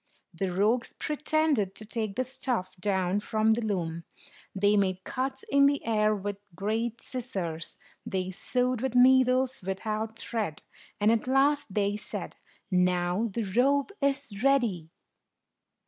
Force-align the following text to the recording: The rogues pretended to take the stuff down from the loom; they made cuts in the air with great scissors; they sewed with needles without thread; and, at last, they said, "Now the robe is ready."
The 0.33 0.49
rogues 0.51 0.93
pretended 0.93 1.75
to 1.75 1.85
take 1.85 2.15
the 2.15 2.23
stuff 2.23 2.75
down 2.77 3.19
from 3.19 3.51
the 3.51 3.63
loom; 3.63 4.03
they 4.55 4.75
made 4.75 5.03
cuts 5.03 5.45
in 5.47 5.67
the 5.67 5.85
air 5.85 6.15
with 6.15 6.37
great 6.55 6.99
scissors; 7.01 7.77
they 8.03 8.31
sewed 8.31 8.81
with 8.81 8.95
needles 8.95 9.61
without 9.61 10.17
thread; 10.17 10.63
and, 10.99 11.11
at 11.11 11.27
last, 11.27 11.75
they 11.75 11.97
said, 11.97 12.35
"Now 12.71 13.29
the 13.31 13.43
robe 13.43 13.91
is 14.01 14.41
ready." 14.41 14.89